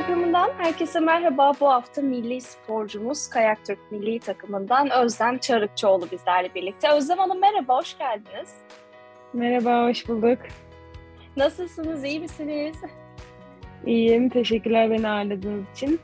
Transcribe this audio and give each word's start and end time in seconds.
programından 0.00 0.50
herkese 0.58 1.00
merhaba. 1.00 1.52
Bu 1.60 1.68
hafta 1.68 2.02
milli 2.02 2.40
sporcumuz 2.40 3.28
Kayak 3.28 3.66
Türk 3.66 3.92
milli 3.92 4.20
takımından 4.20 4.90
Özlem 4.90 5.38
Çarıkçıoğlu 5.38 6.10
bizlerle 6.10 6.54
birlikte. 6.54 6.90
Özlem 6.92 7.18
Hanım 7.18 7.40
merhaba, 7.40 7.78
hoş 7.78 7.98
geldiniz. 7.98 8.54
Merhaba, 9.32 9.88
hoş 9.88 10.08
bulduk. 10.08 10.38
Nasılsınız, 11.36 12.04
iyi 12.04 12.20
misiniz? 12.20 12.76
İyiyim, 13.86 14.28
teşekkürler 14.28 14.90
beni 14.90 15.08
ağırladığınız 15.08 15.64
için. 15.76 16.00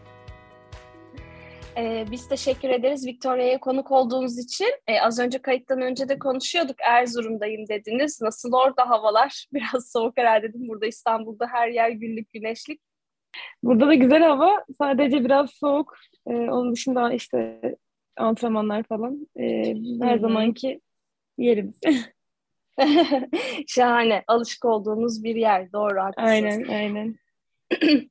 Ee, 1.76 2.04
biz 2.10 2.28
teşekkür 2.28 2.68
ederiz 2.68 3.06
Victoria'ya 3.06 3.60
konuk 3.60 3.90
olduğunuz 3.92 4.38
için. 4.38 4.74
Ee, 4.86 5.00
az 5.00 5.18
önce 5.18 5.38
kayıttan 5.38 5.80
önce 5.80 6.08
de 6.08 6.18
konuşuyorduk. 6.18 6.76
Erzurum'dayım 6.80 7.68
dediniz. 7.68 8.22
Nasıl 8.22 8.52
orada 8.52 8.90
havalar? 8.90 9.46
Biraz 9.52 9.90
soğuk 9.92 10.16
herhalde 10.16 10.48
dedim. 10.48 10.68
Burada 10.68 10.86
İstanbul'da 10.86 11.46
her 11.46 11.68
yer 11.68 11.90
güllük 11.90 12.32
güneşlik. 12.32 12.85
Burada 13.62 13.86
da 13.86 13.94
güzel 13.94 14.22
hava. 14.22 14.64
Sadece 14.78 15.24
biraz 15.24 15.50
soğuk. 15.50 15.96
Ee, 16.26 16.34
onun 16.34 16.72
dışında 16.72 17.12
işte 17.12 17.60
antrenmanlar 18.16 18.82
falan. 18.82 19.28
Ee, 19.40 19.74
her 20.02 20.18
zamanki 20.18 20.80
yerimiz. 21.38 21.80
Şahane. 23.66 24.24
Alışık 24.26 24.64
olduğumuz 24.64 25.24
bir 25.24 25.36
yer. 25.36 25.72
Doğru 25.72 26.00
haklısınız. 26.00 26.68
Aynen, 26.68 26.68
aynen. 26.68 27.16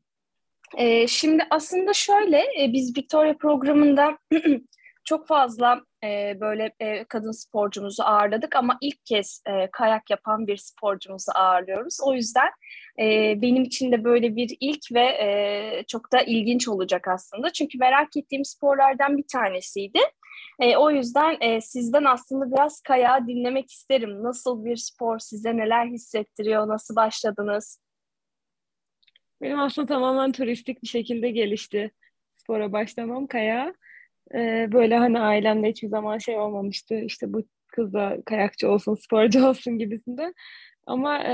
ee, 0.78 1.08
şimdi 1.08 1.44
aslında 1.50 1.94
şöyle, 1.94 2.38
e, 2.38 2.74
biz 2.74 2.98
Victoria 2.98 3.34
programında 3.38 4.18
çok 5.06 5.28
fazla 5.28 5.82
e, 6.06 6.38
böyle 6.40 6.72
e, 6.80 7.04
kadın 7.04 7.32
sporcumuzu 7.32 8.04
ağırladık 8.04 8.56
ama 8.56 8.78
ilk 8.82 9.06
kez 9.06 9.44
e, 9.48 9.70
kayak 9.72 10.10
yapan 10.10 10.48
bir 10.48 10.58
sporcumuzu 10.58 11.32
ağırlıyoruz. 11.36 11.98
O 12.04 12.14
yüzden 12.14 12.50
e, 13.00 13.34
benim 13.42 13.64
için 13.64 13.92
de 13.92 14.04
böyle 14.04 14.36
bir 14.36 14.58
ilk 14.60 14.92
ve 14.94 15.06
e, 15.06 15.84
çok 15.88 16.12
da 16.12 16.22
ilginç 16.22 16.68
olacak 16.68 17.08
aslında. 17.08 17.50
Çünkü 17.50 17.78
merak 17.78 18.18
ettiğim 18.18 18.46
sporlardan 18.46 19.18
bir 19.18 19.26
tanesiydi. 19.34 20.00
E, 20.60 20.78
o 20.78 20.92
yüzden 20.92 21.38
e, 21.42 21.62
sizden 21.62 22.04
aslında 22.04 22.52
biraz 22.52 22.82
kayağı 22.82 23.28
dinlemek 23.28 23.72
isterim. 23.72 24.24
Nasıl 24.24 24.66
bir 24.66 24.76
spor 24.76 25.20
size 25.20 25.58
neler 25.58 25.86
hissettiriyor, 25.86 26.68
nasıl 26.68 26.96
başladınız? 26.96 27.80
Benim 29.42 29.60
aslında 29.60 29.88
tamamen 29.88 30.32
turistik 30.32 30.84
bir 30.84 30.88
şekilde 30.88 31.30
gelişti 31.30 31.92
spora 32.36 32.72
başlamam 32.72 33.28
kayağa. 33.28 33.74
Ee, 34.34 34.70
böyle 34.72 34.98
hani 34.98 35.20
ailemde 35.20 35.70
hiçbir 35.70 35.88
zaman 35.88 36.18
şey 36.18 36.38
olmamıştı. 36.38 36.96
İşte 36.96 37.34
bu 37.34 37.44
kız 37.68 37.94
da 37.94 38.18
kayakçı 38.26 38.70
olsun, 38.72 38.96
sporcu 38.96 39.48
olsun 39.48 39.78
gibisinde. 39.80 40.34
Ama 40.88 41.24
e, 41.24 41.34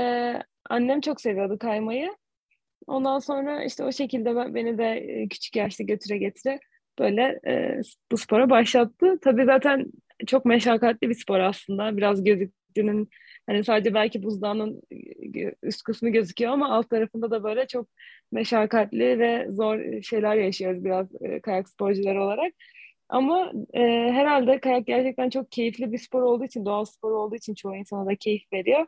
annem 0.70 1.00
çok 1.00 1.20
seviyordu 1.20 1.58
kaymayı. 1.58 2.10
Ondan 2.86 3.18
sonra 3.18 3.64
işte 3.64 3.84
o 3.84 3.92
şekilde 3.92 4.54
beni 4.54 4.78
de 4.78 4.84
e, 4.84 5.28
küçük 5.28 5.56
yaşta 5.56 5.84
götüre 5.84 6.18
getire 6.18 6.58
böyle 6.98 7.40
e, 7.46 7.80
bu 8.12 8.16
spora 8.16 8.50
başlattı. 8.50 9.18
Tabii 9.22 9.44
zaten 9.44 9.86
çok 10.26 10.44
meşakkatli 10.44 11.08
bir 11.08 11.14
spor 11.14 11.40
aslında. 11.40 11.96
Biraz 11.96 12.24
gözüktüğünün 12.24 13.08
hani 13.46 13.64
sadece 13.64 13.94
belki 13.94 14.22
buzdağının 14.22 14.82
e, 15.34 15.54
üst 15.62 15.82
kısmı 15.82 16.10
gözüküyor 16.10 16.52
ama 16.52 16.74
alt 16.74 16.90
tarafında 16.90 17.30
da 17.30 17.44
böyle 17.44 17.66
çok 17.66 17.88
meşakkatli 18.32 19.18
ve 19.18 19.46
zor 19.50 20.02
şeyler 20.02 20.36
yaşıyoruz 20.36 20.84
biraz 20.84 21.06
e, 21.22 21.40
kayak 21.40 21.68
sporcuları 21.68 22.22
olarak. 22.24 22.52
Ama 23.12 23.52
e, 23.74 23.80
herhalde 24.12 24.60
kayak 24.60 24.86
gerçekten 24.86 25.30
çok 25.30 25.52
keyifli 25.52 25.92
bir 25.92 25.98
spor 25.98 26.22
olduğu 26.22 26.44
için, 26.44 26.64
doğal 26.64 26.84
spor 26.84 27.12
olduğu 27.12 27.36
için 27.36 27.54
çoğu 27.54 27.76
insana 27.76 28.06
da 28.06 28.16
keyif 28.16 28.42
veriyor. 28.52 28.86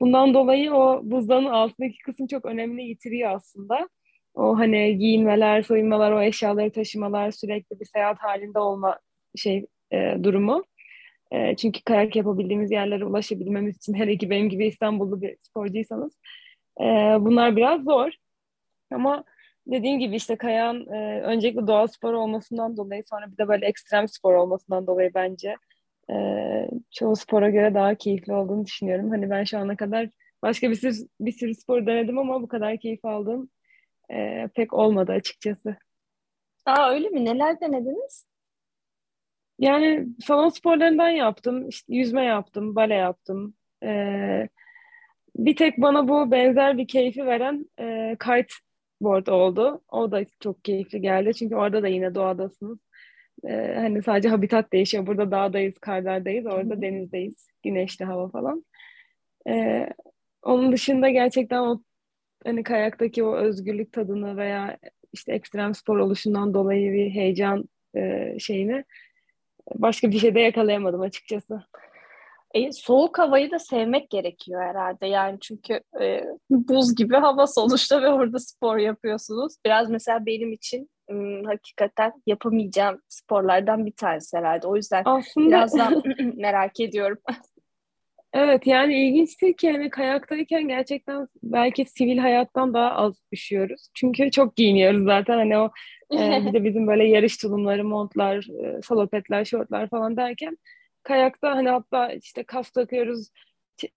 Bundan 0.00 0.34
dolayı 0.34 0.74
o 0.74 1.00
buzdağının 1.04 1.50
altındaki 1.50 1.98
kısım 1.98 2.26
çok 2.26 2.44
önemli 2.44 2.82
yitiriyor 2.82 3.30
aslında. 3.30 3.88
O 4.34 4.58
hani 4.58 4.98
giyinmeler, 4.98 5.62
soyunmalar, 5.62 6.12
o 6.12 6.22
eşyaları 6.22 6.72
taşımalar, 6.72 7.30
sürekli 7.30 7.80
bir 7.80 7.84
seyahat 7.84 8.18
halinde 8.18 8.58
olma 8.58 8.98
şey 9.36 9.66
e, 9.92 10.16
durumu. 10.22 10.64
E, 11.32 11.56
çünkü 11.56 11.82
kayak 11.84 12.16
yapabildiğimiz 12.16 12.70
yerlere 12.70 13.04
ulaşabilmemiz 13.04 13.76
için 13.76 13.94
hele 13.94 14.18
ki 14.18 14.30
benim 14.30 14.48
gibi 14.48 14.66
İstanbullu 14.66 15.22
bir 15.22 15.36
sporcuysanız 15.40 16.12
e, 16.80 16.84
bunlar 17.20 17.56
biraz 17.56 17.84
zor. 17.84 18.10
Ama 18.92 19.24
dediğim 19.66 19.98
gibi 19.98 20.16
işte 20.16 20.36
kayağın 20.36 20.86
e, 20.92 21.20
öncelikle 21.22 21.66
doğal 21.66 21.86
spor 21.86 22.12
olmasından 22.12 22.76
dolayı 22.76 23.04
sonra 23.10 23.32
bir 23.32 23.38
de 23.38 23.48
böyle 23.48 23.66
ekstrem 23.66 24.08
spor 24.08 24.34
olmasından 24.34 24.86
dolayı 24.86 25.10
bence 25.14 25.56
e, 26.10 26.14
çoğu 26.90 27.16
spora 27.16 27.50
göre 27.50 27.74
daha 27.74 27.94
keyifli 27.94 28.34
olduğunu 28.34 28.64
düşünüyorum. 28.64 29.10
Hani 29.10 29.30
ben 29.30 29.44
şu 29.44 29.58
ana 29.58 29.76
kadar 29.76 30.08
başka 30.42 30.70
bir 30.70 30.74
sürü, 30.74 30.94
bir 31.20 31.32
sürü 31.32 31.54
spor 31.54 31.86
denedim 31.86 32.18
ama 32.18 32.42
bu 32.42 32.48
kadar 32.48 32.76
keyif 32.76 33.04
aldığım 33.04 33.50
e, 34.12 34.48
pek 34.54 34.72
olmadı 34.72 35.12
açıkçası. 35.12 35.76
Aa 36.66 36.90
öyle 36.90 37.08
mi? 37.08 37.24
Neler 37.24 37.60
denediniz? 37.60 38.26
Yani 39.58 40.06
salon 40.20 40.48
sporlarından 40.48 41.08
yaptım. 41.08 41.68
İşte 41.68 41.94
yüzme 41.94 42.24
yaptım, 42.24 42.76
bale 42.76 42.94
yaptım. 42.94 43.54
Ee, 43.82 44.48
bir 45.36 45.56
tek 45.56 45.78
bana 45.78 46.08
bu 46.08 46.30
benzer 46.30 46.78
bir 46.78 46.88
keyfi 46.88 47.26
veren 47.26 47.66
e, 47.80 48.16
kiteboard 49.02 49.26
oldu. 49.26 49.80
O 49.88 50.10
da 50.10 50.24
çok 50.40 50.64
keyifli 50.64 51.00
geldi. 51.00 51.34
Çünkü 51.34 51.56
orada 51.56 51.82
da 51.82 51.88
yine 51.88 52.14
doğadasınız. 52.14 52.78
Ee, 53.44 53.74
hani 53.76 54.02
sadece 54.02 54.28
habitat 54.28 54.72
değişiyor. 54.72 55.06
Burada 55.06 55.30
dağdayız, 55.30 55.78
karlardayız. 55.78 56.46
Orada 56.46 56.74
Hı-hı. 56.74 56.82
denizdeyiz. 56.82 57.48
Güneşli 57.62 58.04
hava 58.04 58.28
falan. 58.28 58.64
Ee, 59.48 59.88
onun 60.42 60.72
dışında 60.72 61.10
gerçekten 61.10 61.58
o 61.58 61.82
hani 62.44 62.62
kayaktaki 62.62 63.24
o 63.24 63.36
özgürlük 63.36 63.92
tadını 63.92 64.36
veya 64.36 64.78
işte 65.12 65.32
ekstrem 65.32 65.74
spor 65.74 65.98
oluşundan 65.98 66.54
dolayı 66.54 66.92
bir 66.92 67.10
heyecan 67.10 67.64
e, 67.96 68.34
şeyini 68.38 68.84
başka 69.74 70.10
bir 70.10 70.18
şeyde 70.18 70.40
yakalayamadım 70.40 71.00
açıkçası. 71.00 71.62
E, 72.54 72.72
soğuk 72.72 73.18
havayı 73.18 73.50
da 73.50 73.58
sevmek 73.58 74.10
gerekiyor 74.10 74.62
herhalde 74.62 75.06
yani 75.06 75.38
çünkü 75.40 75.80
e, 76.00 76.24
buz 76.50 76.94
gibi 76.94 77.16
hava 77.16 77.46
sonuçta 77.46 78.02
ve 78.02 78.08
orada 78.08 78.38
spor 78.38 78.76
yapıyorsunuz. 78.76 79.54
Biraz 79.66 79.90
mesela 79.90 80.26
benim 80.26 80.52
için 80.52 80.90
ım, 81.10 81.44
hakikaten 81.44 82.12
yapamayacağım 82.26 83.00
sporlardan 83.08 83.86
bir 83.86 83.92
tanesi 83.92 84.36
herhalde. 84.36 84.66
O 84.66 84.76
yüzden 84.76 85.02
Aslında... 85.04 85.46
biraz 85.46 85.78
daha 85.78 85.90
merak 86.34 86.80
ediyorum. 86.80 87.18
Evet 88.34 88.66
yani 88.66 89.08
ilginçtir 89.08 89.52
ki 89.52 89.66
yani 89.66 89.90
kayaktayken 89.90 90.68
gerçekten 90.68 91.28
belki 91.42 91.84
sivil 91.84 92.18
hayattan 92.18 92.74
daha 92.74 92.90
az 92.90 93.14
üşüyoruz. 93.32 93.88
Çünkü 93.94 94.30
çok 94.30 94.56
giyiniyoruz 94.56 95.04
zaten 95.04 95.36
hani 95.36 95.58
o 95.58 95.70
e, 96.12 96.46
bir 96.46 96.52
de 96.52 96.64
bizim 96.64 96.86
böyle 96.86 97.04
yarış 97.04 97.36
tulumları, 97.36 97.84
montlar, 97.84 98.36
e, 98.36 98.82
salopetler, 98.82 99.44
şortlar 99.44 99.88
falan 99.88 100.16
derken 100.16 100.58
kayakta 101.02 101.50
hani 101.56 101.68
hatta 101.68 102.12
işte 102.12 102.44
kas 102.44 102.70
takıyoruz, 102.70 103.28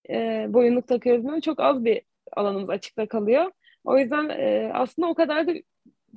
e, 0.09 0.45
boyunluk 0.49 0.87
takıyoruz 0.87 1.25
ama 1.25 1.41
çok 1.41 1.59
az 1.59 1.85
bir 1.85 2.01
alanımız 2.35 2.69
açıkta 2.69 3.07
kalıyor. 3.07 3.51
O 3.83 3.97
yüzden 3.97 4.29
e, 4.29 4.71
aslında 4.73 5.07
o 5.07 5.15
kadar 5.15 5.47
da 5.47 5.53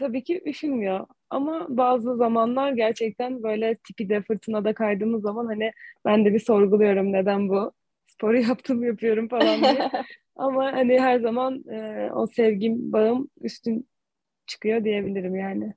tabii 0.00 0.24
ki 0.24 0.42
üşünmüyor. 0.46 1.06
Ama 1.30 1.66
bazı 1.68 2.16
zamanlar 2.16 2.72
gerçekten 2.72 3.42
böyle 3.42 3.76
tipi 3.76 4.08
de 4.08 4.22
fırtınada 4.22 4.74
kaydığımız 4.74 5.22
zaman 5.22 5.46
hani 5.46 5.72
ben 6.04 6.24
de 6.24 6.34
bir 6.34 6.40
sorguluyorum 6.40 7.12
neden 7.12 7.48
bu 7.48 7.72
sporu 8.06 8.38
yaptım 8.48 8.84
yapıyorum 8.84 9.28
falan 9.28 9.60
diye. 9.60 9.90
Ama 10.36 10.64
hani 10.72 11.00
her 11.00 11.20
zaman 11.20 11.64
e, 11.68 12.10
o 12.14 12.26
sevgim, 12.26 12.92
bağım 12.92 13.28
üstün 13.40 13.88
çıkıyor 14.46 14.84
diyebilirim 14.84 15.36
yani. 15.36 15.74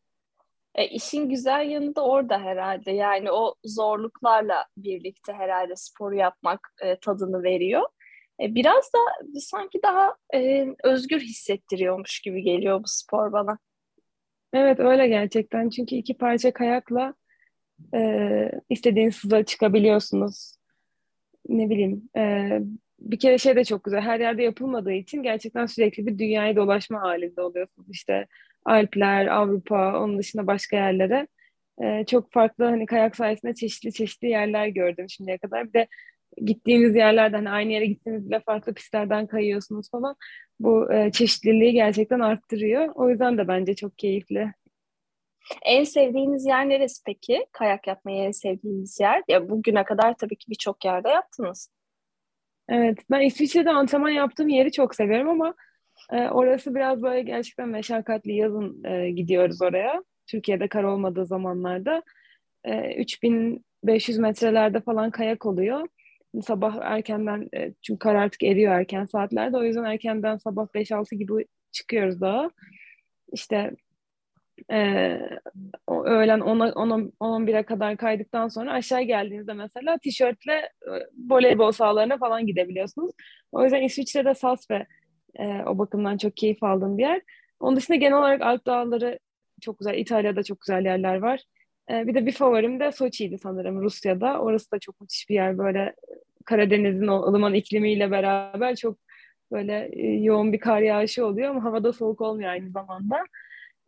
E, 0.75 0.87
işin 0.87 1.29
güzel 1.29 1.69
yanı 1.69 1.95
da 1.95 2.05
orada 2.05 2.39
herhalde. 2.39 2.91
Yani 2.91 3.31
o 3.31 3.55
zorluklarla 3.65 4.65
birlikte 4.77 5.33
herhalde 5.33 5.75
sporu 5.75 6.15
yapmak 6.15 6.59
e, 6.81 6.99
tadını 6.99 7.43
veriyor. 7.43 7.83
E, 8.41 8.55
biraz 8.55 8.91
da 8.93 8.99
sanki 9.39 9.79
daha 9.83 10.15
e, 10.33 10.67
özgür 10.83 11.19
hissettiriyormuş 11.19 12.19
gibi 12.19 12.43
geliyor 12.43 12.79
bu 12.83 12.87
spor 12.87 13.31
bana. 13.31 13.57
Evet 14.53 14.79
öyle 14.79 15.07
gerçekten. 15.07 15.69
Çünkü 15.69 15.95
iki 15.95 16.17
parça 16.17 16.53
kayakla 16.53 17.13
e, 17.95 18.51
istediğiniz 18.69 19.23
hıza 19.23 19.43
çıkabiliyorsunuz 19.43 20.61
ne 21.49 21.69
bileyim 21.69 22.09
e, 22.17 22.49
bir 22.99 23.19
kere 23.19 23.37
şey 23.37 23.55
de 23.55 23.63
çok 23.63 23.83
güzel. 23.83 24.01
Her 24.01 24.19
yerde 24.19 24.43
yapılmadığı 24.43 24.91
için 24.91 25.23
gerçekten 25.23 25.65
sürekli 25.65 26.07
bir 26.07 26.19
dünyayı 26.19 26.55
dolaşma 26.55 27.01
halinde 27.01 27.41
oluyorsunuz. 27.41 27.87
İşte 27.89 28.27
Alpler, 28.65 29.27
Avrupa, 29.27 29.99
onun 29.99 30.19
dışında 30.19 30.47
başka 30.47 30.77
yerlere. 30.77 31.27
E, 31.83 32.05
çok 32.05 32.31
farklı 32.31 32.65
hani 32.65 32.85
kayak 32.85 33.15
sayesinde 33.15 33.55
çeşitli 33.55 33.93
çeşitli 33.93 34.27
yerler 34.27 34.67
gördüm 34.67 35.09
şimdiye 35.09 35.37
kadar. 35.37 35.67
Bir 35.67 35.73
de 35.73 35.87
gittiğiniz 36.37 36.95
yerlerden 36.95 37.37
hani 37.37 37.49
aynı 37.49 37.71
yere 37.71 37.85
gittiğiniz 37.85 38.29
bile 38.29 38.39
farklı 38.39 38.73
pistlerden 38.73 39.27
kayıyorsunuz 39.27 39.91
falan. 39.91 40.15
Bu 40.59 40.93
e, 40.93 41.11
çeşitliliği 41.11 41.73
gerçekten 41.73 42.19
arttırıyor. 42.19 42.87
O 42.95 43.09
yüzden 43.09 43.37
de 43.37 43.47
bence 43.47 43.75
çok 43.75 43.97
keyifli. 43.97 44.53
En 45.65 45.83
sevdiğiniz 45.83 46.45
yer 46.45 46.69
neresi 46.69 47.03
peki? 47.05 47.45
Kayak 47.51 47.87
yapmayı 47.87 48.23
en 48.23 48.31
sevdiğiniz 48.31 48.99
yer? 48.99 49.23
Ya 49.27 49.49
bugüne 49.49 49.83
kadar 49.83 50.15
tabii 50.17 50.35
ki 50.35 50.45
birçok 50.49 50.85
yerde 50.85 51.09
yaptınız. 51.09 51.69
Evet, 52.69 52.99
ben 53.11 53.21
İsviçre'de 53.21 53.69
antrenman 53.69 54.09
yaptığım 54.09 54.47
yeri 54.47 54.71
çok 54.71 54.95
seviyorum 54.95 55.29
ama 55.29 55.53
E, 56.11 56.29
orası 56.29 56.75
biraz 56.75 57.01
böyle 57.01 57.21
gerçekten 57.21 57.69
meşakkatli. 57.69 58.35
Yazın 58.35 58.83
e, 58.83 59.11
gidiyoruz 59.11 59.61
oraya. 59.61 60.03
Türkiye'de 60.27 60.67
kar 60.67 60.83
olmadığı 60.83 61.25
zamanlarda. 61.25 62.03
E, 62.63 62.95
3500 63.01 64.17
metrelerde 64.17 64.81
falan 64.81 65.11
kayak 65.11 65.45
oluyor. 65.45 65.87
Sabah 66.43 66.77
erkenden, 66.81 67.49
e, 67.55 67.73
çünkü 67.81 67.99
kar 67.99 68.15
artık 68.15 68.43
eriyor 68.43 68.73
erken 68.73 69.05
saatlerde. 69.05 69.57
O 69.57 69.63
yüzden 69.63 69.83
erkenden 69.83 70.37
sabah 70.37 70.67
5-6 70.75 71.15
gibi 71.15 71.45
çıkıyoruz 71.71 72.21
dağa. 72.21 72.51
İşte 73.33 73.71
e, 74.71 74.77
öğlen 75.87 76.39
10-11'e 76.39 77.63
kadar 77.63 77.97
kaydıktan 77.97 78.47
sonra 78.47 78.73
aşağı 78.73 79.01
geldiğinizde 79.01 79.53
mesela 79.53 79.97
tişörtle 79.97 80.53
e, 80.53 80.91
voleybol 81.29 81.71
sahalarına 81.71 82.17
falan 82.17 82.45
gidebiliyorsunuz. 82.45 83.11
O 83.51 83.63
yüzden 83.63 83.81
İsviçre'de 83.81 84.33
Sas 84.33 84.71
ve 84.71 84.85
e, 85.39 85.63
o 85.65 85.77
bakımdan 85.77 86.17
çok 86.17 86.37
keyif 86.37 86.63
aldığım 86.63 86.97
bir 86.97 87.03
yer. 87.03 87.21
Onun 87.59 87.75
dışında 87.75 87.97
genel 87.97 88.17
olarak 88.17 88.41
Alp 88.41 88.65
Dağları 88.65 89.19
çok 89.61 89.79
güzel. 89.79 89.97
İtalya'da 89.97 90.43
çok 90.43 90.61
güzel 90.61 90.85
yerler 90.85 91.17
var. 91.17 91.43
E, 91.91 92.07
bir 92.07 92.15
de 92.15 92.25
bir 92.25 92.31
favorim 92.31 92.79
de 92.79 92.91
Soçi'ydi 92.91 93.37
sanırım 93.37 93.81
Rusya'da. 93.81 94.39
Orası 94.41 94.71
da 94.71 94.79
çok 94.79 95.01
müthiş 95.01 95.29
bir 95.29 95.35
yer. 95.35 95.57
Böyle 95.57 95.95
Karadeniz'in 96.45 97.07
o 97.07 97.27
ılıman 97.27 97.53
iklimiyle 97.53 98.11
beraber 98.11 98.75
çok 98.75 98.97
böyle 99.51 99.89
e, 99.93 100.07
yoğun 100.07 100.53
bir 100.53 100.59
kar 100.59 100.81
yağışı 100.81 101.25
oluyor 101.25 101.49
ama 101.49 101.63
havada 101.63 101.93
soğuk 101.93 102.21
olmuyor 102.21 102.49
aynı 102.49 102.69
zamanda. 102.69 103.23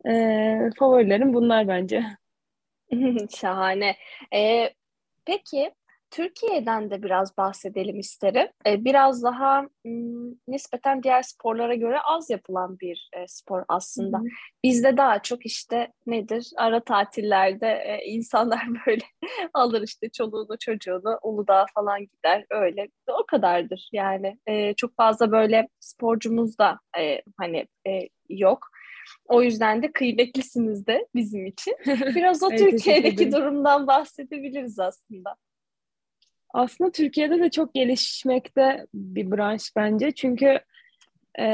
E, 0.08 0.70
favorilerim 0.78 1.34
bunlar 1.34 1.68
bence. 1.68 2.04
Şahane. 3.40 3.96
Ee, 4.34 4.70
peki 5.24 5.70
Türkiye'den 6.14 6.90
de 6.90 7.02
biraz 7.02 7.36
bahsedelim 7.36 7.98
isterim. 7.98 8.48
Ee, 8.66 8.84
biraz 8.84 9.22
daha 9.22 9.68
nispeten 10.48 11.02
diğer 11.02 11.22
sporlara 11.22 11.74
göre 11.74 12.00
az 12.00 12.30
yapılan 12.30 12.78
bir 12.80 13.10
e, 13.12 13.28
spor 13.28 13.64
aslında. 13.68 14.18
Hı-hı. 14.18 14.26
Bizde 14.64 14.96
daha 14.96 15.22
çok 15.22 15.46
işte 15.46 15.92
nedir? 16.06 16.50
Ara 16.56 16.80
tatillerde 16.80 17.66
e, 17.66 18.06
insanlar 18.06 18.62
böyle 18.86 19.04
alır 19.54 19.82
işte 19.82 20.08
çoluğunu 20.08 20.58
çocuğunu 20.60 21.18
Uludağ'a 21.22 21.66
falan 21.74 22.00
gider. 22.00 22.46
Öyle 22.50 22.88
o 23.08 23.26
kadardır 23.26 23.88
yani. 23.92 24.38
E, 24.46 24.74
çok 24.74 24.96
fazla 24.96 25.32
böyle 25.32 25.68
sporcumuz 25.80 26.58
da 26.58 26.78
e, 26.98 27.22
hani 27.38 27.66
e, 27.88 28.08
yok. 28.28 28.68
O 29.28 29.42
yüzden 29.42 29.82
de 29.82 29.92
kıymetlisiniz 29.92 30.86
de 30.86 31.06
bizim 31.14 31.46
için. 31.46 31.76
Biraz 31.86 32.42
o 32.42 32.48
Türkiye'deki 32.48 33.32
durumdan 33.32 33.86
bahsedebiliriz 33.86 34.78
aslında. 34.78 35.36
Aslında 36.54 36.90
Türkiye'de 36.90 37.40
de 37.40 37.50
çok 37.50 37.74
gelişmekte 37.74 38.86
bir 38.94 39.30
branş 39.30 39.70
bence. 39.76 40.12
Çünkü 40.12 40.60
e, 41.38 41.44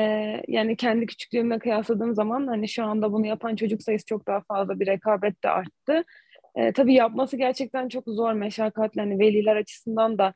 yani 0.49 0.76
kendi 0.76 1.06
küçüklüğümle 1.06 1.58
kıyasladığım 1.58 2.14
zaman 2.14 2.47
hani 2.47 2.69
şu 2.69 2.85
anda 2.85 3.12
bunu 3.12 3.26
yapan 3.26 3.56
çocuk 3.56 3.82
sayısı 3.82 4.06
çok 4.06 4.26
daha 4.26 4.41
fazla 4.41 4.81
bir 4.81 4.87
rekabet 4.87 5.44
de 5.44 5.49
arttı. 5.49 6.05
E, 6.55 6.73
tabii 6.73 6.94
yapması 6.94 7.37
gerçekten 7.37 7.88
çok 7.88 8.05
zor, 8.06 8.32
meşakkatli. 8.32 9.00
Hani 9.00 9.19
veliler 9.19 9.56
açısından 9.56 10.19
da 10.19 10.35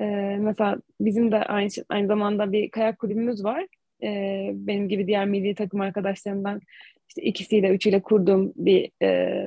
e, 0.00 0.04
mesela 0.40 0.76
bizim 1.00 1.32
de 1.32 1.36
aynı, 1.36 1.68
aynı 1.88 2.06
zamanda 2.06 2.52
bir 2.52 2.70
kayak 2.70 2.98
kulübümüz 2.98 3.44
var. 3.44 3.66
E, 4.02 4.50
benim 4.54 4.88
gibi 4.88 5.06
diğer 5.06 5.26
milli 5.26 5.54
takım 5.54 5.80
arkadaşlarımdan 5.80 6.60
işte 7.08 7.22
ikisiyle, 7.22 7.68
üçüyle 7.70 8.02
kurduğum 8.02 8.52
bir 8.56 8.90
e, 9.02 9.46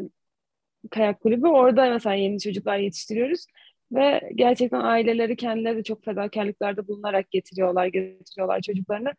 kayak 0.92 1.20
kulübü. 1.20 1.48
Orada 1.48 1.90
mesela 1.90 2.14
yeni 2.16 2.40
çocuklar 2.40 2.78
yetiştiriyoruz. 2.78 3.46
Ve 3.92 4.30
gerçekten 4.36 4.80
aileleri 4.80 5.36
kendileri 5.36 5.78
de 5.78 5.84
çok 5.84 6.06
fedakarlıklarda 6.06 6.88
bulunarak 6.88 7.32
getiriyorlar, 7.32 7.88
getiriyorlar 7.88 8.62
çocuklarını. 8.62 9.12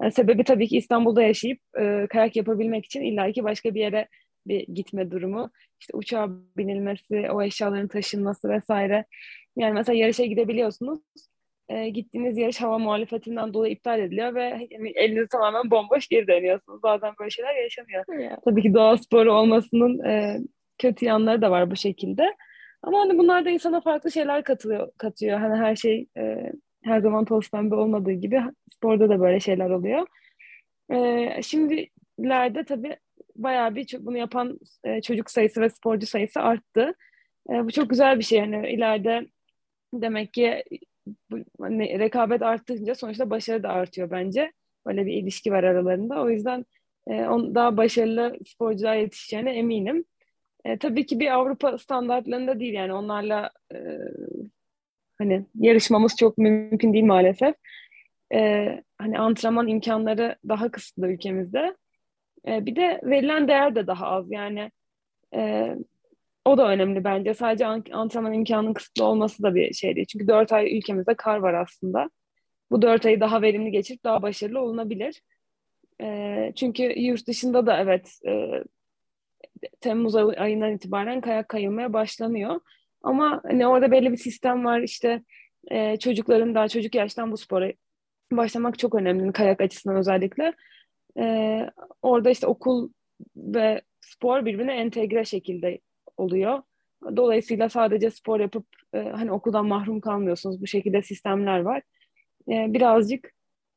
Yani 0.00 0.12
sebebi 0.12 0.44
tabii 0.44 0.68
ki 0.68 0.76
İstanbul'da 0.76 1.22
yaşayıp 1.22 1.60
e, 1.80 2.06
kayak 2.10 2.36
yapabilmek 2.36 2.84
için 2.84 3.02
illaki 3.02 3.44
başka 3.44 3.74
bir 3.74 3.80
yere 3.80 4.08
bir 4.46 4.66
gitme 4.66 5.10
durumu. 5.10 5.50
İşte 5.80 5.96
uçağa 5.96 6.28
binilmesi, 6.56 7.30
o 7.30 7.42
eşyaların 7.42 7.88
taşınması 7.88 8.48
vesaire. 8.48 9.04
Yani 9.56 9.72
mesela 9.72 9.98
yarışa 9.98 10.24
gidebiliyorsunuz. 10.24 11.00
E, 11.68 11.88
gittiğiniz 11.88 12.38
yarış 12.38 12.60
hava 12.60 12.78
muhalefetinden 12.78 13.54
dolayı 13.54 13.72
iptal 13.72 14.00
ediliyor 14.00 14.34
ve 14.34 14.68
yani 14.70 14.92
elinizi 14.94 15.28
tamamen 15.28 15.70
bomboş 15.70 16.08
geri 16.08 16.26
dönüyorsunuz. 16.26 16.82
Bazen 16.82 17.12
böyle 17.20 17.30
şeyler 17.30 17.54
yaşanıyor. 17.62 18.04
Yeah. 18.20 18.36
Tabii 18.44 18.62
ki 18.62 18.74
doğa 18.74 18.96
sporu 18.96 19.32
olmasının 19.32 20.04
e, 20.04 20.38
kötü 20.78 21.04
yanları 21.04 21.42
da 21.42 21.50
var 21.50 21.70
bu 21.70 21.76
şekilde. 21.76 22.22
Ama 22.82 23.00
hani 23.00 23.18
bunlar 23.18 23.44
da 23.44 23.50
insana 23.50 23.80
farklı 23.80 24.10
şeyler 24.10 24.44
katılıyor, 24.44 24.92
katıyor. 24.98 25.38
Hani 25.38 25.56
her 25.56 25.76
şey 25.76 26.06
e, 26.16 26.52
her 26.84 27.00
zaman 27.00 27.24
toz 27.24 27.50
pembe 27.50 27.74
olmadığı 27.74 28.12
gibi 28.12 28.42
sporda 28.72 29.08
da 29.08 29.20
böyle 29.20 29.40
şeyler 29.40 29.70
oluyor. 29.70 30.06
E, 30.92 31.42
şimdilerde 31.42 32.64
tabii 32.64 32.96
bayağı 33.36 33.74
bir 33.74 33.96
bunu 34.00 34.16
yapan 34.18 34.58
e, 34.84 35.02
çocuk 35.02 35.30
sayısı 35.30 35.60
ve 35.60 35.68
sporcu 35.68 36.06
sayısı 36.06 36.40
arttı. 36.40 36.94
E, 37.50 37.64
bu 37.64 37.70
çok 37.70 37.90
güzel 37.90 38.18
bir 38.18 38.24
şey. 38.24 38.38
Yani 38.38 38.70
ileride 38.72 39.26
demek 39.94 40.32
ki 40.32 40.64
bu, 41.30 41.38
hani, 41.60 41.98
rekabet 41.98 42.42
arttıkça 42.42 42.94
sonuçta 42.94 43.30
başarı 43.30 43.62
da 43.62 43.68
artıyor 43.68 44.10
bence. 44.10 44.52
Böyle 44.86 45.06
bir 45.06 45.12
ilişki 45.12 45.52
var 45.52 45.64
aralarında. 45.64 46.22
O 46.22 46.30
yüzden 46.30 46.64
e, 47.06 47.26
on, 47.26 47.54
daha 47.54 47.76
başarılı 47.76 48.36
sporcular 48.46 48.96
yetişeceğine 48.96 49.50
eminim. 49.54 50.04
E, 50.64 50.78
tabii 50.78 51.06
ki 51.06 51.20
bir 51.20 51.34
Avrupa 51.34 51.78
standartlarında 51.78 52.60
değil 52.60 52.74
yani 52.74 52.92
onlarla 52.92 53.50
e, 53.74 53.78
hani 55.18 55.46
yarışmamız 55.54 56.16
çok 56.16 56.38
mümkün 56.38 56.92
değil 56.92 57.04
maalesef. 57.04 57.54
E, 58.34 58.68
hani 58.98 59.18
antrenman 59.18 59.68
imkanları 59.68 60.36
daha 60.48 60.70
kısıtlı 60.70 61.08
ülkemizde. 61.08 61.76
E, 62.48 62.66
bir 62.66 62.76
de 62.76 63.00
verilen 63.04 63.48
değer 63.48 63.74
de 63.74 63.86
daha 63.86 64.06
az 64.06 64.30
yani. 64.30 64.70
E, 65.34 65.74
o 66.44 66.58
da 66.58 66.68
önemli 66.68 67.04
bence. 67.04 67.34
Sadece 67.34 67.66
antrenman 67.92 68.32
imkanının 68.32 68.74
kısıtlı 68.74 69.04
olması 69.04 69.42
da 69.42 69.54
bir 69.54 69.72
şey 69.72 69.96
değil. 69.96 70.06
Çünkü 70.06 70.28
dört 70.28 70.52
ay 70.52 70.78
ülkemizde 70.78 71.14
kar 71.14 71.38
var 71.38 71.54
aslında. 71.54 72.10
Bu 72.70 72.82
dört 72.82 73.06
ayı 73.06 73.20
daha 73.20 73.42
verimli 73.42 73.70
geçirip 73.70 74.04
daha 74.04 74.22
başarılı 74.22 74.60
olunabilir. 74.60 75.22
E, 76.02 76.52
çünkü 76.56 76.82
yurt 77.00 77.26
dışında 77.26 77.66
da 77.66 77.78
evet 77.80 78.18
e, 78.26 78.64
Temmuz 79.80 80.16
ayından 80.16 80.72
itibaren 80.72 81.20
kayak 81.20 81.48
kayılmaya 81.48 81.92
başlanıyor. 81.92 82.60
Ama 83.02 83.40
hani 83.44 83.66
orada 83.66 83.90
belli 83.90 84.12
bir 84.12 84.16
sistem 84.16 84.64
var 84.64 84.80
işte 84.80 85.22
e, 85.70 85.96
çocukların 85.96 86.54
daha 86.54 86.68
çocuk 86.68 86.94
yaştan 86.94 87.32
bu 87.32 87.36
spora 87.36 87.72
başlamak 88.32 88.78
çok 88.78 88.94
önemli 88.94 89.32
kayak 89.32 89.60
açısından 89.60 89.96
özellikle. 89.96 90.52
E, 91.18 91.58
orada 92.02 92.30
işte 92.30 92.46
okul 92.46 92.90
ve 93.36 93.82
spor 94.00 94.44
birbirine 94.44 94.74
entegre 94.74 95.24
şekilde 95.24 95.80
oluyor. 96.16 96.62
Dolayısıyla 97.16 97.68
sadece 97.68 98.10
spor 98.10 98.40
yapıp 98.40 98.66
e, 98.94 98.98
hani 98.98 99.32
okuldan 99.32 99.66
mahrum 99.66 100.00
kalmıyorsunuz. 100.00 100.62
Bu 100.62 100.66
şekilde 100.66 101.02
sistemler 101.02 101.60
var. 101.60 101.82
E, 102.48 102.72
birazcık 102.72 103.32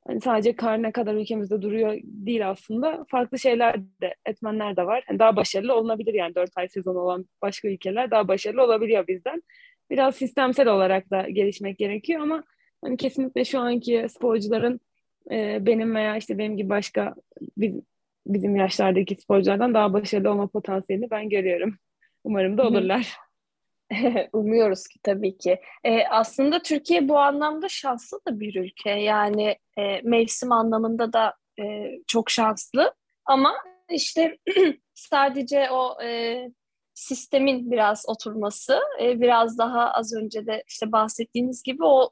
hani 0.08 0.22
sadece 0.22 0.56
kar 0.56 0.84
ne 0.84 0.92
kadar 0.92 1.16
ülkemizde 1.16 1.62
duruyor 1.62 1.98
değil 2.04 2.50
aslında. 2.50 3.06
Farklı 3.10 3.40
şeyler 3.40 3.80
de, 4.02 4.16
etmenler 4.26 4.78
de 4.78 4.86
var. 4.86 5.04
Yani 5.10 5.20
daha 5.20 5.36
başarılı 5.36 5.76
olunabilir 5.76 6.14
yani 6.14 6.36
4 6.36 6.52
ay 6.56 6.68
sezon 6.68 6.96
olan 6.96 7.26
başka 7.42 7.68
ülkeler 7.68 8.12
daha 8.12 8.28
başarılı 8.28 8.64
olabiliyor 8.64 9.08
bizden. 9.08 9.44
Biraz 9.90 10.16
sistemsel 10.16 10.68
olarak 10.68 11.12
da 11.12 11.30
gelişmek 11.30 11.78
gerekiyor 11.78 12.22
ama 12.22 12.44
hani 12.84 12.98
kesinlikle 12.98 13.46
şu 13.46 13.60
anki 13.60 14.06
sporcuların 14.10 14.80
e, 15.32 15.66
benim 15.66 15.96
veya 15.96 16.18
işte 16.18 16.38
benim 16.38 16.58
gibi 16.58 16.70
başka 16.70 17.16
biz, 17.58 17.76
bizim 18.28 18.56
yaşlardaki 18.56 19.16
sporculardan 19.16 19.74
daha 19.74 19.94
başarılı 19.94 20.32
olma 20.32 20.48
potansiyelini 20.48 21.12
ben 21.12 21.30
görüyorum. 21.30 21.76
Umarım 22.24 22.58
da 22.58 22.68
olurlar. 22.68 23.25
Umuyoruz 24.34 24.88
ki 24.88 25.00
tabii 25.04 25.38
ki. 25.38 25.60
E, 25.84 26.08
aslında 26.08 26.62
Türkiye 26.62 27.10
bu 27.10 27.20
anlamda 27.20 27.70
şanslı 27.70 28.20
da 28.28 28.40
bir 28.40 28.56
ülke. 28.56 28.90
Yani 28.90 29.58
e, 29.78 30.02
mevsim 30.04 30.52
anlamında 30.52 31.14
da 31.14 31.34
e, 31.60 31.92
çok 32.08 32.30
şanslı. 32.30 32.94
Ama 33.26 33.54
işte 33.90 34.38
sadece 34.94 35.72
o 35.72 36.04
e, 36.04 36.42
sistemin 36.94 37.72
biraz 37.72 38.04
oturması, 38.08 38.80
e, 39.02 39.22
biraz 39.22 39.58
daha 39.58 39.92
az 39.92 40.14
önce 40.14 40.46
de 40.46 40.64
işte 40.68 40.92
bahsettiğiniz 40.92 41.64
gibi 41.64 41.84
o 41.84 42.10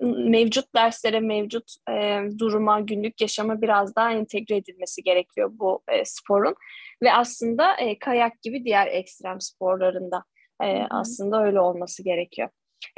mevcut 0.00 0.74
derslere, 0.74 1.20
mevcut 1.20 1.74
e, 1.90 2.20
duruma, 2.38 2.80
günlük 2.80 3.20
yaşama 3.20 3.62
biraz 3.62 3.96
daha 3.96 4.12
entegre 4.12 4.56
edilmesi 4.56 5.02
gerekiyor 5.02 5.50
bu 5.52 5.82
e, 5.88 6.04
sporun. 6.04 6.54
Ve 7.02 7.12
aslında 7.12 7.76
e, 7.76 7.98
kayak 7.98 8.42
gibi 8.42 8.64
diğer 8.64 8.86
ekstrem 8.86 9.40
sporlarında. 9.40 10.24
E, 10.62 10.86
aslında 10.90 11.44
öyle 11.44 11.60
olması 11.60 12.02
gerekiyor. 12.02 12.48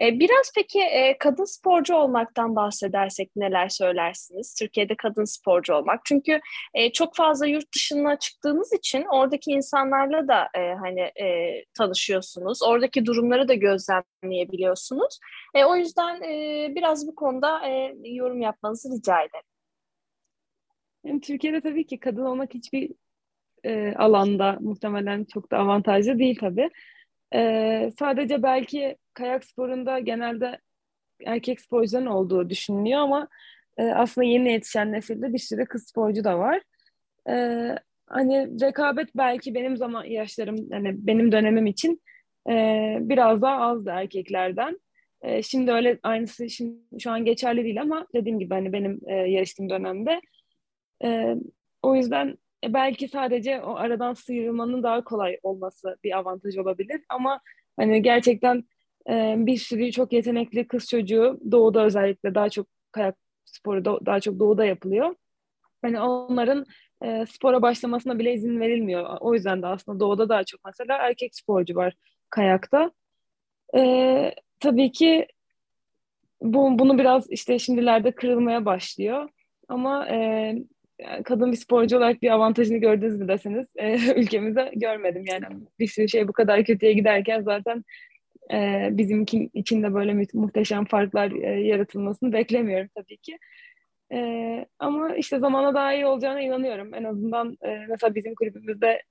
E, 0.02 0.18
biraz 0.18 0.52
peki 0.54 0.80
e, 0.80 1.18
kadın 1.18 1.44
sporcu 1.44 1.94
olmaktan 1.94 2.56
bahsedersek 2.56 3.30
neler 3.36 3.68
söylersiniz? 3.68 4.54
Türkiye'de 4.54 4.96
kadın 4.96 5.24
sporcu 5.24 5.74
olmak. 5.74 6.00
Çünkü 6.04 6.40
e, 6.74 6.92
çok 6.92 7.16
fazla 7.16 7.46
yurt 7.46 7.74
dışına 7.74 8.18
çıktığınız 8.18 8.72
için 8.72 9.04
oradaki 9.12 9.50
insanlarla 9.50 10.28
da 10.28 10.48
e, 10.54 10.74
hani 10.74 11.00
e, 11.00 11.64
tanışıyorsunuz. 11.74 12.62
Oradaki 12.62 13.06
durumları 13.06 13.48
da 13.48 13.54
gözlemleyebiliyorsunuz. 13.54 15.18
E, 15.54 15.64
o 15.64 15.76
yüzden 15.76 16.22
e, 16.22 16.66
biraz 16.74 17.06
bu 17.06 17.14
konuda 17.14 17.68
e, 17.68 17.94
yorum 18.04 18.40
yapmanızı 18.40 18.88
rica 18.96 19.20
ederim. 19.20 19.46
Yani 21.04 21.20
Türkiye'de 21.20 21.60
tabii 21.60 21.86
ki 21.86 22.00
kadın 22.00 22.24
olmak 22.24 22.54
hiçbir 22.54 22.90
e, 23.64 23.94
alanda 23.94 24.58
muhtemelen 24.60 25.24
çok 25.24 25.50
da 25.50 25.58
avantajlı 25.58 26.18
değil 26.18 26.38
tabii. 26.40 26.70
E, 27.34 27.90
sadece 27.98 28.42
belki 28.42 28.96
kayak 29.14 29.44
sporunda 29.44 29.98
genelde 29.98 30.58
erkek 31.26 31.60
sporcuların 31.60 32.06
olduğu 32.06 32.50
düşünülüyor 32.50 33.00
ama 33.00 33.28
e, 33.78 33.82
aslında 33.82 34.26
yeni 34.26 34.52
yetişen 34.52 34.92
nesilde 34.92 35.32
bir 35.32 35.38
sürü 35.38 35.66
kız 35.66 35.88
sporcu 35.88 36.24
da 36.24 36.38
var. 36.38 36.62
E, 37.28 37.34
hani 38.06 38.60
rekabet 38.60 39.08
belki 39.16 39.54
benim 39.54 39.76
zaman 39.76 40.04
yaşlarım, 40.04 40.56
yani 40.70 40.94
benim 41.06 41.32
dönemim 41.32 41.66
için 41.66 42.02
e, 42.50 42.52
biraz 43.00 43.42
daha 43.42 43.56
azdı 43.56 43.90
erkeklerden. 43.90 44.80
E, 45.22 45.42
şimdi 45.42 45.72
öyle 45.72 45.98
aynısı 46.02 46.50
şimdi 46.50 46.78
şu 46.98 47.10
an 47.10 47.24
geçerli 47.24 47.64
değil 47.64 47.80
ama 47.80 48.06
dediğim 48.14 48.38
gibi 48.38 48.54
hani 48.54 48.72
benim 48.72 49.00
e, 49.06 49.14
yarıştığım 49.14 49.70
dönemde 49.70 50.20
e, 51.04 51.34
o 51.82 51.94
yüzden 51.94 52.38
e, 52.64 52.74
belki 52.74 53.08
sadece 53.08 53.62
o 53.62 53.76
aradan 53.76 54.14
sıyrılmanın 54.14 54.82
daha 54.82 55.04
kolay 55.04 55.38
olması 55.42 55.96
bir 56.04 56.18
avantaj 56.18 56.56
olabilir 56.56 57.00
ama 57.08 57.40
hani 57.76 58.02
gerçekten 58.02 58.64
e, 59.08 59.34
bir 59.38 59.56
sürü 59.56 59.92
çok 59.92 60.12
yetenekli 60.12 60.68
kız 60.68 60.88
çocuğu 60.88 61.40
doğuda 61.50 61.84
özellikle 61.84 62.34
daha 62.34 62.48
çok 62.50 62.66
kayak 62.92 63.16
sporu 63.44 63.84
da, 63.84 64.06
daha 64.06 64.20
çok 64.20 64.38
doğuda 64.38 64.64
yapılıyor. 64.64 65.14
Hani 65.82 66.00
onların 66.00 66.66
e, 67.04 67.26
spora 67.26 67.62
başlamasına 67.62 68.18
bile 68.18 68.34
izin 68.34 68.60
verilmiyor. 68.60 69.16
O 69.20 69.34
yüzden 69.34 69.62
de 69.62 69.66
aslında 69.66 70.00
doğuda 70.00 70.28
daha 70.28 70.44
çok 70.44 70.60
mesela 70.64 70.96
erkek 70.96 71.34
sporcu 71.34 71.74
var 71.74 71.94
kayakta. 72.30 72.90
E, 73.76 74.34
tabii 74.60 74.92
ki 74.92 75.26
bu, 76.42 76.78
bunu 76.78 76.98
biraz 76.98 77.30
işte 77.30 77.58
şimdilerde 77.58 78.12
kırılmaya 78.12 78.64
başlıyor. 78.64 79.28
Ama 79.68 80.08
e, 80.08 80.54
kadın 81.24 81.52
bir 81.52 81.56
sporcu 81.56 81.96
olarak 81.96 82.22
bir 82.22 82.30
avantajını 82.30 82.78
gördünüz 82.78 83.18
mü 83.18 83.28
deseniz 83.28 83.66
e, 83.76 84.14
ülkemizde 84.20 84.72
görmedim 84.74 85.24
yani 85.26 85.44
bir 85.78 85.86
sürü 85.86 86.08
şey 86.08 86.28
bu 86.28 86.32
kadar 86.32 86.64
kötüye 86.64 86.92
giderken 86.92 87.42
zaten 87.42 87.84
e, 88.52 88.88
bizim 88.90 89.24
için 89.54 89.82
de 89.82 89.94
böyle 89.94 90.26
muhteşem 90.34 90.84
farklar 90.84 91.30
e, 91.32 91.60
yaratılmasını 91.60 92.32
beklemiyorum 92.32 92.88
tabii 92.94 93.16
ki. 93.16 93.38
E, 94.12 94.66
ama 94.78 95.16
işte 95.16 95.38
zamana 95.38 95.74
daha 95.74 95.94
iyi 95.94 96.06
olacağına 96.06 96.40
inanıyorum. 96.40 96.94
En 96.94 97.04
azından 97.04 97.56
e, 97.62 97.86
mesela 97.88 98.14
bizim 98.14 98.34
kulübümüzde 98.34 99.02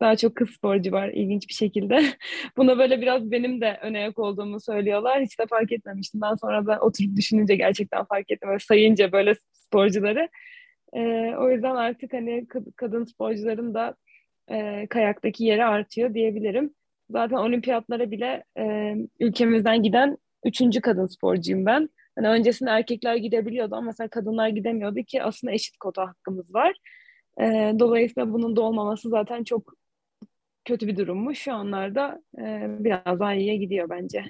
daha 0.00 0.16
çok 0.16 0.36
kız 0.36 0.50
sporcu 0.50 0.92
var 0.92 1.08
ilginç 1.08 1.48
bir 1.48 1.54
şekilde. 1.54 2.04
Buna 2.56 2.78
böyle 2.78 3.00
biraz 3.00 3.30
benim 3.30 3.60
de 3.60 3.78
öne 3.82 4.00
yak 4.00 4.18
olduğumu 4.18 4.60
söylüyorlar. 4.60 5.22
Hiç 5.22 5.38
de 5.38 5.46
fark 5.46 5.72
etmemiştim. 5.72 6.20
Ben 6.20 6.34
sonra 6.34 6.66
da 6.66 6.78
oturup 6.80 7.16
düşününce 7.16 7.56
gerçekten 7.56 8.04
fark 8.04 8.30
ettim. 8.30 8.48
Böyle 8.48 8.58
sayınca 8.58 9.12
böyle 9.12 9.34
sporcuları. 9.52 10.28
E, 10.92 11.34
o 11.36 11.50
yüzden 11.50 11.74
artık 11.76 12.12
hani 12.12 12.46
kadın 12.76 13.04
sporcuların 13.04 13.74
da 13.74 13.96
e, 14.50 14.86
kayaktaki 14.86 15.44
yeri 15.44 15.64
artıyor 15.64 16.14
diyebilirim. 16.14 16.74
Zaten 17.10 17.36
olimpiyatlara 17.36 18.10
bile 18.10 18.44
e, 18.58 18.94
ülkemizden 19.20 19.82
giden 19.82 20.18
üçüncü 20.44 20.80
kadın 20.80 21.06
sporcuyum 21.06 21.66
ben. 21.66 21.88
Hani 22.16 22.28
öncesinde 22.28 22.70
erkekler 22.70 23.16
gidebiliyordu 23.16 23.74
ama 23.74 23.86
mesela 23.86 24.08
kadınlar 24.08 24.48
gidemiyordu 24.48 25.00
ki 25.00 25.22
aslında 25.22 25.52
eşit 25.52 25.76
kota 25.76 26.08
hakkımız 26.08 26.54
var. 26.54 26.76
E, 27.40 27.72
dolayısıyla 27.78 28.32
bunun 28.32 28.56
da 28.56 28.60
olmaması 28.62 29.08
zaten 29.08 29.44
çok 29.44 29.72
kötü 30.64 30.86
bir 30.86 30.96
durummuş. 30.96 31.38
Şu 31.38 31.52
anlarda 31.52 32.22
e, 32.38 32.66
biraz 32.78 33.20
daha 33.20 33.34
iyiye 33.34 33.56
gidiyor 33.56 33.90
bence. 33.90 34.24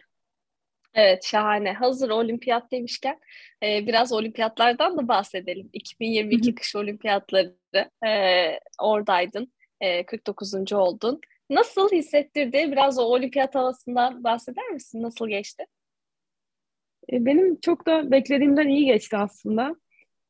Evet 0.95 1.25
şahane. 1.25 1.73
Hazır 1.73 2.11
olimpiyat 2.11 2.73
demişken 2.73 3.21
e, 3.62 3.87
biraz 3.87 4.12
olimpiyatlardan 4.12 4.99
da 4.99 5.09
bahsedelim. 5.09 5.71
2022 5.73 6.54
kış 6.54 6.76
olimpiyatları 6.76 7.54
e, 8.07 8.12
oradaydın. 8.78 9.52
E, 9.80 10.07
49. 10.07 10.73
oldun. 10.73 11.21
Nasıl 11.50 11.92
hissettirdi? 11.92 12.73
Biraz 12.73 12.99
o 12.99 13.02
olimpiyat 13.02 13.54
havasından 13.54 14.25
bahseder 14.25 14.68
misin? 14.68 15.02
Nasıl 15.02 15.28
geçti? 15.28 15.64
E, 17.12 17.25
benim 17.26 17.61
çok 17.61 17.87
da 17.87 18.11
beklediğimden 18.11 18.68
iyi 18.68 18.87
geçti 18.87 19.16
aslında. 19.16 19.76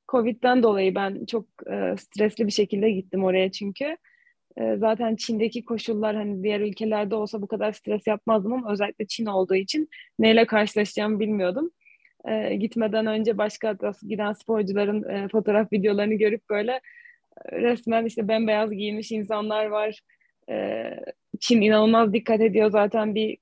Covid'den 0.08 0.62
dolayı 0.62 0.94
ben 0.94 1.26
çok 1.26 1.44
e, 1.70 1.96
stresli 1.96 2.46
bir 2.46 2.52
şekilde 2.52 2.90
gittim 2.90 3.24
oraya 3.24 3.52
çünkü. 3.52 3.96
E, 4.60 4.76
zaten 4.76 5.16
Çin'deki 5.16 5.64
koşullar 5.64 6.16
hani 6.16 6.42
diğer 6.42 6.60
ülkelerde 6.60 7.14
olsa 7.14 7.42
bu 7.42 7.46
kadar 7.46 7.72
stres 7.72 8.06
yapmazdım 8.06 8.52
ama 8.52 8.72
özellikle 8.72 9.06
Çin 9.06 9.26
olduğu 9.26 9.54
için 9.54 9.88
neyle 10.18 10.46
karşılaşacağımı 10.46 11.20
bilmiyordum. 11.20 11.70
E, 12.28 12.54
gitmeden 12.54 13.06
önce 13.06 13.38
başka 13.38 13.76
giden 14.08 14.32
sporcuların 14.32 15.08
e, 15.08 15.28
fotoğraf 15.28 15.72
videolarını 15.72 16.14
görüp 16.14 16.50
böyle 16.50 16.80
e, 17.52 17.60
resmen 17.60 18.04
işte 18.04 18.28
bembeyaz 18.28 18.70
giymiş 18.70 19.12
insanlar 19.12 19.66
var. 19.66 20.00
E, 20.50 20.84
Çin 21.40 21.60
inanılmaz 21.60 22.12
dikkat 22.12 22.40
ediyor 22.40 22.70
zaten 22.70 23.14
bir 23.14 23.38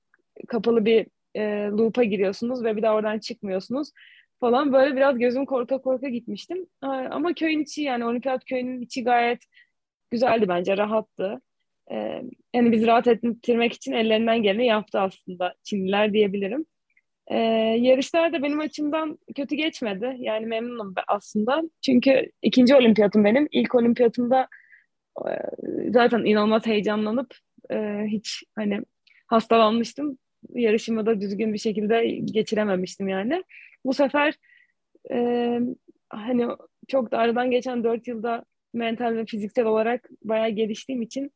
kapalı 0.47 0.85
bir 0.85 1.07
e, 1.35 1.67
loop'a 1.67 2.03
giriyorsunuz 2.03 2.63
ve 2.63 2.75
bir 2.75 2.81
daha 2.81 2.95
oradan 2.95 3.19
çıkmıyorsunuz 3.19 3.91
falan 4.39 4.73
böyle 4.73 4.95
biraz 4.95 5.17
gözüm 5.17 5.45
korka 5.45 5.77
korka 5.77 6.09
gitmiştim. 6.09 6.67
Ama 6.81 7.33
köyün 7.33 7.59
içi 7.59 7.81
yani 7.81 8.05
olimpiyat 8.05 8.45
köyünün 8.45 8.81
içi 8.81 9.03
gayet 9.03 9.39
güzeldi 10.11 10.45
bence, 10.47 10.77
rahattı. 10.77 11.41
Ee, 11.91 12.21
yani 12.53 12.71
bizi 12.71 12.87
rahat 12.87 13.07
ettirmek 13.07 13.73
için 13.73 13.91
ellerinden 13.91 14.43
geleni 14.43 14.65
yaptı 14.65 14.99
aslında 14.99 15.53
Çinliler 15.63 16.13
diyebilirim. 16.13 16.65
Ee, 17.27 17.37
yarışlar 17.79 18.33
da 18.33 18.43
benim 18.43 18.59
açımdan 18.59 19.19
kötü 19.35 19.55
geçmedi. 19.55 20.15
Yani 20.19 20.45
memnunum 20.45 20.93
aslında. 21.07 21.61
Çünkü 21.85 22.31
ikinci 22.41 22.75
olimpiyatım 22.75 23.23
benim. 23.23 23.47
İlk 23.51 23.75
olimpiyatımda 23.75 24.47
e, 25.27 25.31
zaten 25.91 26.25
inanılmaz 26.25 26.65
heyecanlanıp 26.65 27.35
e, 27.71 28.03
hiç 28.07 28.43
hani 28.55 28.81
hastalanmıştım. 29.27 30.17
Yarışımı 30.53 31.05
da 31.05 31.21
düzgün 31.21 31.53
bir 31.53 31.57
şekilde 31.57 32.07
geçirememiştim 32.07 33.07
yani. 33.07 33.43
Bu 33.85 33.93
sefer 33.93 34.33
e, 35.11 35.59
hani 36.09 36.47
çok 36.87 37.11
da 37.11 37.17
aradan 37.17 37.51
geçen 37.51 37.83
dört 37.83 38.07
yılda 38.07 38.45
mental 38.73 39.15
ve 39.15 39.25
fiziksel 39.25 39.65
olarak 39.65 40.09
bayağı 40.23 40.49
geliştiğim 40.49 41.01
için 41.01 41.31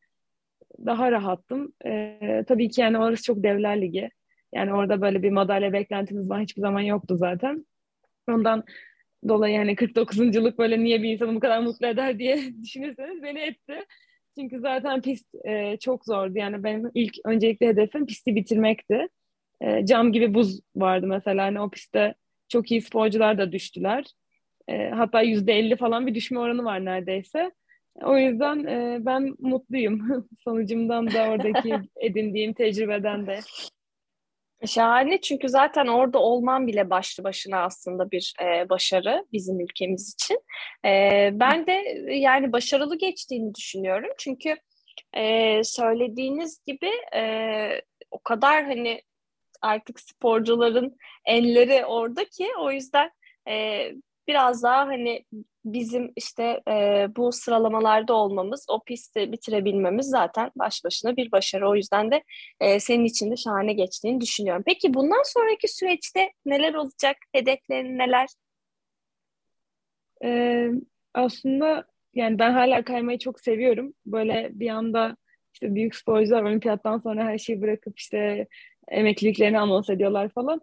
daha 0.86 1.12
rahattım. 1.12 1.74
Ee, 1.86 2.44
tabii 2.48 2.70
ki 2.70 2.82
yani 2.82 2.98
orası 2.98 3.24
çok 3.24 3.44
devler 3.44 3.82
ligi. 3.82 4.10
Yani 4.54 4.74
orada 4.74 5.02
böyle 5.02 5.24
bir 5.24 5.32
madalya 5.32 5.74
beklentimiz 5.74 6.30
var 6.30 6.42
hiçbir 6.42 6.62
zaman 6.62 6.82
yoktu 6.82 7.18
zaten. 7.18 7.66
Ondan 8.30 8.64
dolayı 9.28 9.56
yani 9.56 9.76
49'unculuk 9.76 10.58
böyle 10.58 10.84
niye 10.84 11.04
bir 11.04 11.14
insanı 11.14 11.36
bu 11.36 11.40
kadar 11.40 11.60
mutlu 11.60 11.88
eder 11.88 12.20
diye 12.20 12.40
düşünürseniz 12.64 13.24
beni 13.24 13.40
etti. 13.40 13.86
Çünkü 14.40 14.60
zaten 14.60 15.02
pist 15.02 15.36
e, 15.46 15.78
çok 15.78 16.06
zordu. 16.06 16.38
Yani 16.38 16.64
benim 16.64 16.92
ilk 16.94 17.14
öncelikle 17.26 17.68
hedefim 17.68 18.06
pisti 18.06 18.36
bitirmekti. 18.36 19.08
E, 19.62 19.86
cam 19.86 20.12
gibi 20.12 20.34
buz 20.34 20.60
vardı 20.76 21.08
mesela. 21.08 21.46
Hani 21.46 21.62
o 21.62 21.70
pistte 21.70 22.16
çok 22.50 22.72
iyi 22.72 22.82
sporcular 22.82 23.38
da 23.38 23.52
düştüler. 23.52 24.06
E, 24.68 24.90
hatta 24.90 25.22
yüzde 25.22 25.54
elli 25.54 25.76
falan 25.76 26.08
bir 26.08 26.16
düşme 26.16 26.40
oranı 26.40 26.64
var 26.64 26.86
neredeyse. 26.86 27.52
O 28.04 28.18
yüzden 28.18 28.64
e, 28.64 28.98
ben 29.06 29.36
mutluyum 29.40 30.28
sonucumdan 30.44 31.12
da 31.12 31.30
oradaki 31.30 31.76
edindiğim 32.02 32.54
tecrübeden 32.54 33.28
de. 33.28 33.40
Şahane 34.66 35.22
çünkü 35.22 35.50
zaten 35.50 35.88
orada 35.88 36.20
olman 36.20 36.68
bile 36.68 36.90
başlı 36.90 37.24
başına 37.24 37.64
aslında 37.64 38.12
bir 38.12 38.34
e, 38.42 38.70
başarı 38.70 39.26
bizim 39.32 39.60
ülkemiz 39.60 40.14
için. 40.14 40.40
E, 40.86 41.30
ben 41.34 41.68
de 41.68 41.72
yani 42.14 42.52
başarılı 42.52 42.98
geçtiğini 42.98 43.56
düşünüyorum 43.56 44.10
çünkü 44.18 44.56
e, 45.14 45.64
söylediğiniz 45.64 46.64
gibi 46.66 46.90
e, 47.16 47.82
o 48.12 48.20
kadar 48.20 48.66
hani 48.66 49.02
artık 49.62 50.00
sporcuların 50.00 50.98
elleri 51.26 51.86
orada 51.86 52.26
ki 52.26 52.48
o 52.60 52.72
yüzden 52.72 53.12
e, 53.48 53.88
biraz 54.28 54.64
daha 54.64 54.88
hani 54.88 55.26
bizim 55.66 56.12
işte 56.16 56.62
e, 56.68 57.08
bu 57.16 57.32
sıralamalarda 57.32 58.14
olmamız, 58.14 58.66
o 58.70 58.84
pisti 58.84 59.32
bitirebilmemiz 59.32 60.06
zaten 60.06 60.52
baş 60.56 60.84
başına 60.84 61.18
bir 61.18 61.32
başarı. 61.32 61.70
O 61.70 61.76
yüzden 61.76 62.12
de 62.12 62.24
e, 62.60 62.80
senin 62.80 63.06
için 63.06 63.32
de 63.32 63.36
şahane 63.36 63.74
geçtiğini 63.74 64.22
düşünüyorum. 64.22 64.64
Peki 64.66 64.94
bundan 64.94 65.22
sonraki 65.26 65.68
süreçte 65.68 66.32
neler 66.46 66.74
olacak? 66.74 67.18
Hedeflerin 67.34 67.98
neler? 67.98 68.28
Ee, 70.24 70.70
aslında 71.14 71.86
yani 72.14 72.40
ben 72.40 72.52
hala 72.52 72.84
kaymayı 72.84 73.20
çok 73.20 73.40
seviyorum. 73.40 73.94
Böyle 74.06 74.50
bir 74.54 74.70
anda 74.70 75.16
işte 75.54 75.76
büyük 75.76 75.96
sporcular 75.96 76.44
olimpiyattan 76.44 76.98
sonra 76.98 77.26
her 77.26 77.38
şeyi 77.38 77.62
bırakıp 77.62 78.00
işte 78.00 78.48
emekliliklerini 78.88 79.60
anons 79.60 79.90
ediyorlar 79.90 80.30
falan. 80.30 80.62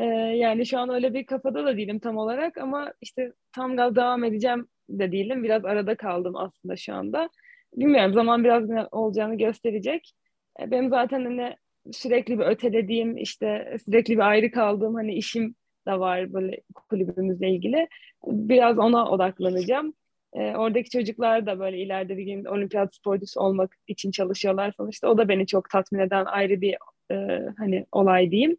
Ee, 0.00 0.04
yani 0.36 0.66
şu 0.66 0.78
an 0.78 0.90
öyle 0.90 1.14
bir 1.14 1.26
kafada 1.26 1.64
da 1.64 1.76
değilim 1.76 1.98
tam 1.98 2.16
olarak 2.16 2.58
ama 2.58 2.92
işte 3.00 3.32
tam 3.52 3.76
gaz 3.76 3.96
devam 3.96 4.24
edeceğim 4.24 4.68
de 4.90 5.12
değilim. 5.12 5.44
Biraz 5.44 5.64
arada 5.64 5.96
kaldım 5.96 6.36
aslında 6.36 6.76
şu 6.76 6.94
anda. 6.94 7.30
Bilmiyorum 7.76 8.12
zaman 8.14 8.44
biraz 8.44 8.68
ne 8.68 8.86
olacağını 8.92 9.38
gösterecek. 9.38 10.12
Ee, 10.60 10.70
benim 10.70 10.90
zaten 10.90 11.24
hani 11.24 11.56
sürekli 11.92 12.38
bir 12.38 12.44
ötelediğim 12.44 13.16
işte 13.16 13.76
sürekli 13.86 14.14
bir 14.14 14.28
ayrı 14.30 14.50
kaldığım 14.50 14.94
hani 14.94 15.14
işim 15.14 15.54
de 15.88 15.98
var 16.00 16.32
böyle 16.32 16.60
kulübümüzle 16.88 17.50
ilgili. 17.50 17.88
Biraz 18.26 18.78
ona 18.78 19.10
odaklanacağım. 19.10 19.94
e, 20.34 20.56
oradaki 20.56 20.90
çocuklar 20.90 21.46
da 21.46 21.60
böyle 21.60 21.78
ileride 21.78 22.16
bir 22.16 22.24
gün 22.24 22.44
olimpiyat 22.44 22.94
sporcusu 22.94 23.40
olmak 23.40 23.76
için 23.86 24.10
çalışıyorlar 24.10 24.72
sonuçta. 24.76 25.08
O 25.08 25.18
da 25.18 25.28
beni 25.28 25.46
çok 25.46 25.70
tatmin 25.70 26.00
eden 26.00 26.24
ayrı 26.24 26.60
bir 26.60 26.76
e, 27.10 27.16
hani 27.58 27.86
olay 27.92 28.30
diyeyim. 28.30 28.56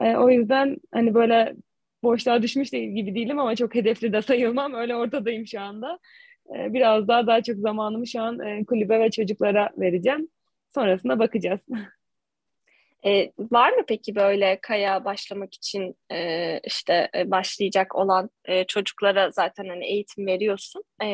E, 0.00 0.16
o 0.16 0.30
yüzden 0.30 0.76
hani 0.94 1.14
böyle 1.14 1.54
boşluğa 2.02 2.42
düşmüş 2.42 2.72
de 2.72 2.78
gibi 2.78 3.14
değilim 3.14 3.38
ama 3.38 3.56
çok 3.56 3.74
hedefli 3.74 4.12
de 4.12 4.22
sayılmam. 4.22 4.74
Öyle 4.74 4.96
ortadayım 4.96 5.46
şu 5.46 5.60
anda. 5.60 5.98
E, 6.56 6.72
biraz 6.74 7.08
daha 7.08 7.26
daha 7.26 7.42
çok 7.42 7.56
zamanımı 7.56 8.06
şu 8.06 8.22
an 8.22 8.40
e, 8.40 8.64
kulübe 8.64 9.00
ve 9.00 9.10
çocuklara 9.10 9.70
vereceğim. 9.78 10.28
Sonrasında 10.74 11.18
bakacağız. 11.18 11.60
E, 13.04 13.32
var 13.38 13.72
mı 13.72 13.84
peki 13.88 14.14
böyle 14.14 14.58
kaya 14.62 15.04
başlamak 15.04 15.54
için 15.54 15.96
e, 16.12 16.60
işte 16.64 17.10
e, 17.14 17.30
başlayacak 17.30 17.94
olan 17.94 18.30
e, 18.44 18.64
çocuklara 18.64 19.30
zaten 19.30 19.68
hani 19.68 19.86
eğitim 19.86 20.26
veriyorsun. 20.26 20.84
E, 21.02 21.06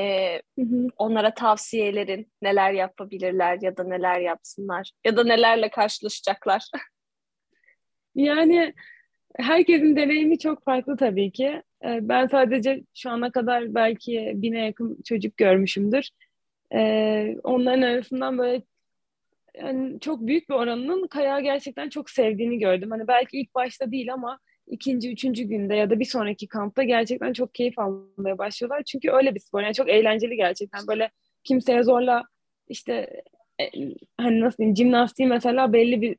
hı 0.59 0.62
hı. 0.62 0.87
Onlara 0.97 1.35
tavsiyelerin 1.35 2.33
neler 2.43 2.73
yapabilirler 2.73 3.59
ya 3.62 3.76
da 3.76 3.85
neler 3.85 4.21
yapsınlar 4.21 4.90
ya 5.05 5.16
da 5.16 5.25
nelerle 5.25 5.71
karşılaşacaklar? 5.71 6.62
yani 8.16 8.75
herkesin 9.37 9.96
deneyimi 9.96 10.38
çok 10.38 10.64
farklı 10.64 10.96
tabii 10.96 11.32
ki. 11.32 11.62
E, 11.85 12.08
ben 12.08 12.26
sadece 12.26 12.82
şu 12.94 13.11
ana 13.11 13.30
kadar 13.32 13.75
belki 13.75 14.32
bine 14.35 14.66
yakın 14.66 14.99
çocuk 15.04 15.37
görmüşümdür. 15.37 16.11
E, 16.75 16.80
onların 17.44 17.82
arasından 17.82 18.38
böyle 18.38 18.62
yani 19.61 20.00
çok 20.00 20.20
büyük 20.26 20.49
bir 20.49 20.54
oranının 20.54 21.06
kayağı 21.06 21.40
gerçekten 21.40 21.88
çok 21.88 22.11
sevdiğini 22.11 22.58
gördüm. 22.58 22.90
Hani 22.90 23.08
belki 23.08 23.40
ilk 23.40 23.54
başta 23.54 23.92
değil 23.92 24.12
ama 24.12 24.38
ikinci, 24.66 25.12
üçüncü 25.12 25.44
günde 25.44 25.75
ya 25.75 25.90
da 25.90 26.00
bir 26.00 26.04
sonraki 26.04 26.49
kampta 26.49 26.82
gerçekten 26.82 27.32
çok 27.32 27.54
keyif 27.54 27.78
almaya 27.78 28.38
başlıyorlar. 28.38 28.82
Çünkü 28.82 29.11
öyle 29.11 29.35
bir 29.35 29.40
spor. 29.40 29.62
Yani 29.62 29.75
çok 29.75 29.88
eğlenceli 29.88 30.37
gerçekten. 30.37 30.87
Böyle 30.88 31.11
kimseye 31.44 31.82
zorla 31.82 32.23
işte 32.68 33.23
e, 33.61 33.64
hani 34.20 34.40
nasıl 34.40 34.58
diyeyim 34.58 34.76
jimnastiği 34.76 35.28
mesela 35.28 35.73
belli 35.73 36.00
bir 36.00 36.16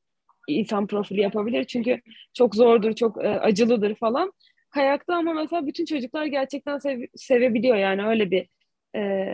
insan 0.47 0.87
profili 0.87 1.21
yapabilir. 1.21 1.63
Çünkü 1.63 2.01
çok 2.33 2.55
zordur, 2.55 2.93
çok 2.93 3.25
e, 3.25 3.27
acılıdır 3.27 3.95
falan. 3.95 4.33
Kayakta 4.69 5.15
ama 5.15 5.33
mesela 5.33 5.67
bütün 5.67 5.85
çocuklar 5.85 6.25
gerçekten 6.25 6.77
sev 6.77 7.01
sevebiliyor 7.15 7.75
yani 7.75 8.07
öyle 8.07 8.31
bir 8.31 8.47
e, 8.95 9.25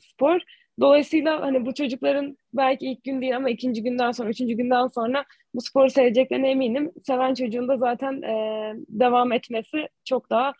spor. 0.00 0.40
Dolayısıyla 0.80 1.40
hani 1.40 1.66
bu 1.66 1.74
çocukların 1.74 2.36
belki 2.54 2.86
ilk 2.86 3.04
gün 3.04 3.20
değil 3.20 3.36
ama 3.36 3.50
ikinci 3.50 3.82
günden 3.82 4.12
sonra, 4.12 4.28
üçüncü 4.28 4.54
günden 4.54 4.86
sonra 4.86 5.24
bu 5.54 5.60
sporu 5.60 5.90
seveceklerine 5.90 6.50
eminim. 6.50 6.92
Seven 7.06 7.34
çocuğun 7.34 7.68
da 7.68 7.76
zaten 7.76 8.22
e, 8.22 8.34
devam 8.88 9.32
etmesi 9.32 9.88
çok 10.04 10.30
daha 10.30 10.52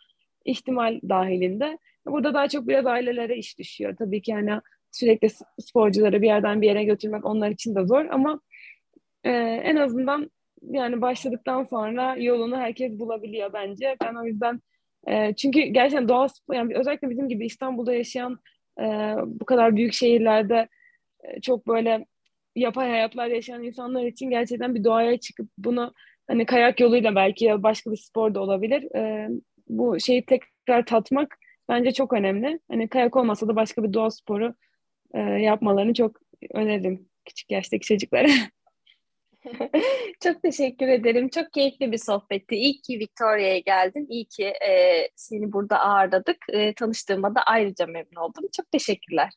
ihtimal 0.45 0.99
dahilinde. 1.09 1.77
Burada 2.05 2.33
daha 2.33 2.47
çok 2.47 2.67
biraz 2.67 2.85
ailelere 2.85 3.37
iş 3.37 3.59
düşüyor. 3.59 3.95
Tabii 3.99 4.21
ki 4.21 4.33
hani 4.33 4.59
sürekli 4.91 5.29
sporcuları 5.59 6.21
bir 6.21 6.27
yerden 6.27 6.61
bir 6.61 6.67
yere 6.67 6.83
götürmek 6.83 7.25
onlar 7.25 7.49
için 7.49 7.75
de 7.75 7.85
zor 7.85 8.05
ama 8.05 8.39
e, 9.23 9.31
en 9.63 9.75
azından 9.75 10.31
yani 10.61 11.01
başladıktan 11.01 11.63
sonra 11.63 12.15
yolunu 12.15 12.57
herkes 12.57 12.99
bulabiliyor 12.99 13.53
bence. 13.53 13.95
Ben 14.01 14.15
o 14.15 14.25
yüzden 14.25 14.61
e, 15.07 15.35
çünkü 15.35 15.61
gerçekten 15.61 16.09
doğal 16.09 16.27
yani 16.53 16.75
özellikle 16.77 17.09
bizim 17.09 17.29
gibi 17.29 17.45
İstanbul'da 17.45 17.93
yaşayan 17.93 18.39
e, 18.79 18.83
bu 19.25 19.45
kadar 19.45 19.75
büyük 19.75 19.93
şehirlerde 19.93 20.67
e, 21.23 21.41
çok 21.41 21.67
böyle 21.67 22.05
yapay 22.55 22.89
hayatlar 22.89 23.27
yaşayan 23.27 23.63
insanlar 23.63 24.03
için 24.03 24.29
gerçekten 24.29 24.75
bir 24.75 24.83
doğaya 24.83 25.19
çıkıp 25.19 25.49
bunu 25.57 25.93
hani 26.27 26.45
kayak 26.45 26.79
yoluyla 26.79 27.15
belki 27.15 27.45
ya 27.45 27.63
başka 27.63 27.91
bir 27.91 27.97
spor 27.97 28.33
da 28.33 28.41
olabilir. 28.41 28.95
E, 28.95 29.29
bu 29.69 29.99
şeyi 29.99 30.25
tekrar 30.25 30.85
tatmak 30.85 31.37
bence 31.69 31.91
çok 31.91 32.13
önemli. 32.13 32.59
Hani 32.71 32.89
kayak 32.89 33.15
olmasa 33.15 33.47
da 33.47 33.55
başka 33.55 33.83
bir 33.83 33.93
doğa 33.93 34.11
sporu 34.11 34.55
e, 35.13 35.19
yapmalarını 35.19 35.93
çok 35.93 36.17
öneririm 36.53 37.09
küçük 37.25 37.51
yaştaki 37.51 37.87
çocuklara. 37.87 38.27
Çok 40.23 40.41
teşekkür 40.41 40.87
ederim. 40.87 41.29
Çok 41.29 41.53
keyifli 41.53 41.91
bir 41.91 41.97
sohbetti. 41.97 42.55
İyi 42.55 42.81
ki 42.81 42.99
Victoria'ya 42.99 43.59
geldin. 43.59 44.07
İyi 44.09 44.25
ki 44.25 44.45
e, 44.45 45.07
seni 45.15 45.53
burada 45.53 45.79
ağırladık. 45.79 46.37
E, 46.49 46.73
tanıştığıma 46.73 47.35
da 47.35 47.43
ayrıca 47.43 47.85
memnun 47.85 48.21
oldum. 48.21 48.43
Çok 48.57 48.71
teşekkürler. 48.71 49.29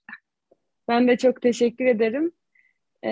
Ben 0.88 1.08
de 1.08 1.16
çok 1.16 1.42
teşekkür 1.42 1.86
ederim. 1.86 2.32
E, 3.04 3.10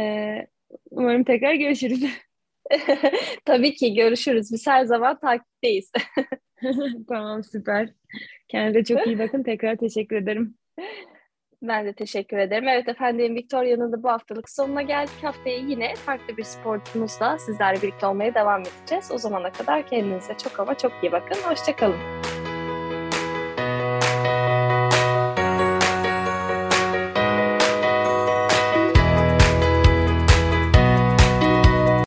umarım 0.91 1.25
tekrar 1.25 1.55
görüşürüz. 1.55 2.05
Tabii 3.45 3.75
ki 3.75 3.95
görüşürüz. 3.95 4.53
Biz 4.53 4.67
her 4.67 4.85
zaman 4.85 5.19
takipteyiz. 5.21 5.93
tamam 7.09 7.45
süper. 7.45 7.89
Kendinize 8.49 8.85
çok 8.95 9.07
iyi 9.07 9.19
bakın. 9.19 9.43
Tekrar 9.43 9.77
teşekkür 9.77 10.17
ederim. 10.17 10.55
Ben 11.68 11.87
de 11.87 11.92
teşekkür 11.92 12.37
ederim. 12.37 12.68
Evet 12.68 12.88
efendim 12.88 13.35
Victoria'nın 13.35 13.92
da 13.92 14.03
bu 14.03 14.09
haftalık 14.09 14.50
sonuna 14.50 14.83
geldik. 14.83 15.22
Haftaya 15.22 15.57
yine 15.57 15.94
farklı 15.94 16.37
bir 16.37 16.42
sporcumuzla 16.42 17.38
sizlerle 17.38 17.83
birlikte 17.83 18.07
olmaya 18.07 18.35
devam 18.35 18.61
edeceğiz. 18.61 19.11
O 19.12 19.18
zamana 19.18 19.53
kadar 19.53 19.87
kendinize 19.87 20.35
çok 20.44 20.61
ama 20.61 20.79
çok 20.79 20.92
iyi 21.03 21.12
bakın. 21.12 21.37
Hoşçakalın. 21.50 22.34